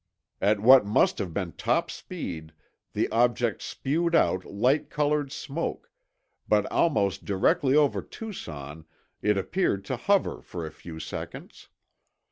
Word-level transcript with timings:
At 0.51 0.59
what 0.59 0.83
must 0.83 1.19
have 1.19 1.31
been 1.31 1.51
top 1.51 1.91
speed 1.91 2.53
the 2.93 3.07
object 3.09 3.61
spewed 3.61 4.15
out 4.15 4.45
light 4.45 4.89
colored 4.89 5.31
smoke, 5.31 5.91
but 6.47 6.65
almost 6.71 7.23
directly 7.23 7.75
over 7.75 8.01
Tucson 8.01 8.85
it 9.21 9.37
appeared 9.37 9.85
to 9.85 9.97
hover 9.97 10.41
for 10.41 10.65
a 10.65 10.71
few 10.71 10.99
seconds. 10.99 11.69